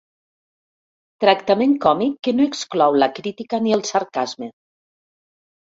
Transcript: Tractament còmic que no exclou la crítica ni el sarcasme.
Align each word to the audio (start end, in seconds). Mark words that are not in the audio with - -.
Tractament 1.25 1.75
còmic 1.85 2.17
que 2.29 2.35
no 2.39 2.49
exclou 2.53 2.99
la 3.05 3.13
crítica 3.21 3.63
ni 3.69 3.79
el 3.79 3.89
sarcasme. 3.95 4.53